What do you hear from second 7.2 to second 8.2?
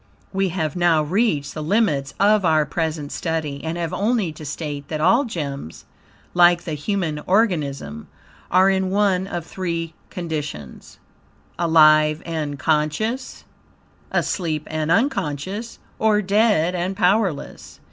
organism,